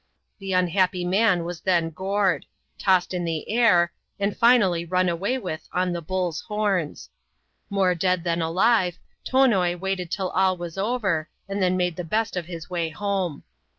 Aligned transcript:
The 0.39 0.51
unhappy 0.53 1.05
man 1.05 1.43
was 1.43 1.61
then 1.61 1.91
gored— 1.91 2.47
tossed 2.79 3.13
in 3.13 3.23
the 3.23 3.47
air— 3.47 3.93
and 4.19 4.35
finally 4.35 4.83
run 4.83 5.07
away 5.07 5.37
with 5.37 5.69
on 5.73 5.93
the 5.93 6.01
bull's 6.01 6.41
horns. 6.41 7.11
More 7.69 7.93
dead 7.93 8.23
than 8.23 8.41
alive, 8.41 8.97
Tonoi 9.23 9.75
waited 9.79 10.09
till 10.09 10.31
all 10.31 10.57
was 10.57 10.75
over, 10.75 11.29
and 11.47 11.61
then 11.61 11.77
made 11.77 11.97
the 11.97 12.03
best 12.03 12.35
of 12.35 12.47
his 12.47 12.67
way 12.67 12.89
home. 12.89 13.43